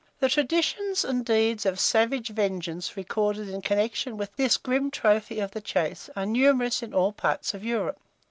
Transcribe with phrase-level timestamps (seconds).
[0.19, 5.51] The traditions and deeds of savage vengeance recorded in connection with this grim trophy of
[5.51, 7.99] the chase are numerous in all parts of Europe.